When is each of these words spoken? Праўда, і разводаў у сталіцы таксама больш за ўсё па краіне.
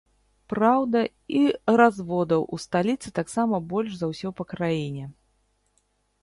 Праўда, 0.51 1.01
і 1.39 1.41
разводаў 1.79 2.41
у 2.57 2.59
сталіцы 2.65 3.13
таксама 3.19 3.55
больш 3.75 3.91
за 4.01 4.11
ўсё 4.15 4.29
па 4.41 4.49
краіне. 4.55 5.05